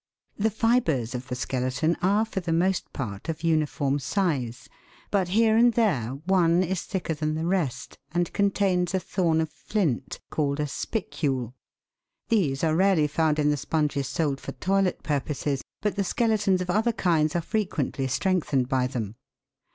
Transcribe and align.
The 0.35 0.49
fibres 0.49 1.13
of 1.13 1.27
the 1.27 1.35
skeleton 1.35 1.95
are, 2.01 2.25
for 2.25 2.39
the 2.39 2.51
most 2.51 2.91
part, 2.91 3.29
of 3.29 3.43
uniform 3.43 3.99
size, 3.99 4.67
but 5.11 5.27
here 5.27 5.55
and 5.55 5.73
there 5.73 6.17
one 6.25 6.63
is 6.63 6.81
thicker 6.81 7.13
than 7.13 7.35
the 7.35 7.45
rest, 7.45 7.99
and 8.11 8.33
contains 8.33 8.95
a 8.95 8.99
thorn 8.99 9.39
of 9.41 9.51
flint, 9.51 10.19
called 10.31 10.59
a" 10.59 10.65
spicule." 10.83 11.53
These 12.29 12.63
are 12.63 12.75
rarely 12.75 13.05
found 13.05 13.37
in 13.37 13.51
the 13.51 13.57
sponges 13.57 14.07
sold 14.07 14.41
for 14.41 14.53
toilet 14.53 15.03
pur 15.03 15.19
poses, 15.19 15.61
but 15.83 15.95
the 15.97 16.03
skeletons 16.03 16.61
of 16.61 16.71
other 16.71 16.93
kinds 16.93 17.35
are 17.35 17.41
frequently 17.41 18.07
strengthened 18.07 18.67
by 18.67 18.87
them. 18.87 19.17